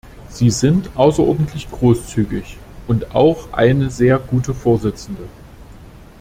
[0.29, 2.57] Sie sind außerordentlich großzügig
[2.87, 5.27] und auch eine sehr gute Vorsitzende.